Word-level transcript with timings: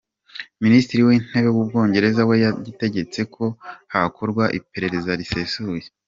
Minisitiri 0.63 1.01
w'intebe 1.07 1.49
w'Ubwongereza 1.55 2.21
we 2.29 2.35
yategetse 2.45 3.19
ko 3.35 3.45
hakorwa 3.93 4.43
iperereza 4.59 5.11
risesuye. 5.19 5.85